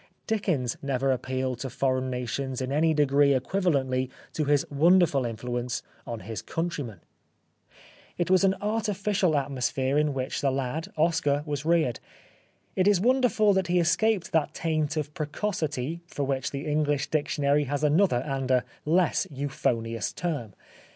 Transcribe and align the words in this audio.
Dickens 0.25 0.77
never 0.81 1.11
appealed 1.11 1.59
to 1.59 1.69
foreign 1.69 2.09
nations 2.09 2.59
in 2.59 2.71
any 2.71 2.91
degree 2.91 3.35
equivalently 3.35 4.09
to 4.33 4.45
his 4.45 4.65
wonderful 4.71 5.25
in 5.25 5.35
fluence 5.35 5.83
on 6.07 6.21
his 6.21 6.41
countrymen. 6.41 7.01
It 8.17 8.31
was 8.31 8.43
an 8.43 8.55
artificial 8.61 9.37
atmosphere 9.37 9.99
in 9.99 10.15
which 10.15 10.41
the 10.41 10.47
94 10.47 10.49
The 10.49 10.57
Life 10.57 10.75
of 10.75 10.77
Oscar 10.77 10.95
Wilde 10.95 10.97
lad, 11.37 11.39
Oscar, 11.41 11.49
was 11.51 11.65
reared. 11.65 11.99
It 12.75 12.87
is 12.87 12.99
wonderful 12.99 13.53
that 13.53 13.67
he 13.67 13.79
escaped 13.79 14.31
that 14.31 14.55
taint 14.55 14.97
of 14.97 15.13
precocity 15.13 16.01
for 16.07 16.23
which 16.23 16.49
the 16.49 16.65
English 16.65 17.11
dictionary 17.11 17.65
has 17.65 17.83
another 17.83 18.23
and 18.25 18.49
a 18.49 18.63
less 18.85 19.27
euphonious 19.29 20.11
term. 20.11 20.55